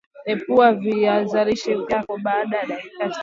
Epua 0.31 0.73
viazilishe 0.73 1.75
vyako 1.75 2.17
baada 2.17 2.57
ya 2.57 2.65
dakika 2.65 2.99
tano 2.99 3.13